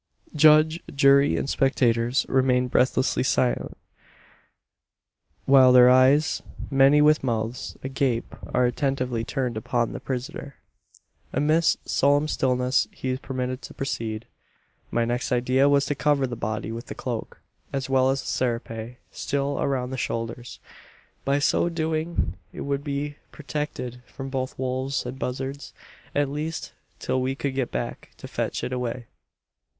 Judge, 0.35 0.79
jury, 0.91 1.37
and 1.37 1.47
spectators 1.47 2.25
remain 2.27 2.67
breathlessly 2.67 3.21
silent; 3.21 3.77
while 5.45 5.71
their 5.71 5.91
eyes 5.91 6.41
many 6.71 7.03
with 7.03 7.23
mouths 7.23 7.77
agape 7.83 8.33
are 8.51 8.65
attentively 8.65 9.23
turned 9.23 9.55
upon 9.57 9.93
the 9.93 9.99
prisoner. 9.99 10.55
Amidst 11.31 11.87
solemn 11.87 12.27
stillness 12.27 12.87
he 12.89 13.09
is 13.09 13.19
permitted 13.19 13.61
to 13.61 13.75
proceed. 13.75 14.25
"My 14.89 15.05
next 15.05 15.31
idea 15.31 15.69
was 15.69 15.85
to 15.85 15.93
cover 15.93 16.25
the 16.25 16.35
body 16.35 16.71
with 16.71 16.87
the 16.87 16.95
cloak 16.95 17.39
as 17.71 17.87
well 17.87 18.09
as 18.09 18.21
the 18.21 18.27
serape 18.27 18.97
still 19.11 19.61
around 19.61 19.91
the 19.91 19.97
shoulders. 19.97 20.59
By 21.23 21.37
so 21.37 21.69
doing 21.69 22.37
it 22.51 22.61
would 22.61 22.83
be 22.83 23.17
protected 23.31 24.01
from 24.07 24.29
both 24.31 24.57
wolves 24.57 25.05
and 25.05 25.19
buzzards 25.19 25.75
at 26.15 26.27
least 26.27 26.73
till 26.97 27.21
we 27.21 27.35
could 27.35 27.53
get 27.53 27.69
back 27.69 28.09
to 28.17 28.27
fetch 28.27 28.63
it 28.63 28.73
away. 28.73 29.05